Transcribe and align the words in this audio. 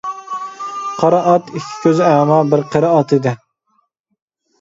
قارا 1.01 1.19
ئات 1.31 1.51
ئىككى 1.59 1.75
كۆزى 1.83 2.05
ئەما 2.13 2.39
بىر 2.53 2.63
قېرى 2.73 2.89
ئات 2.95 3.15
ئىدى. 3.19 3.35